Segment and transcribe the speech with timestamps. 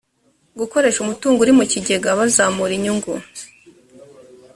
[0.59, 3.11] gukoresha umutungo uri mu kigega bazamura inyungu